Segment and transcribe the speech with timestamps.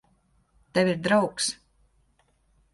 [0.77, 1.53] Tev ir draugs.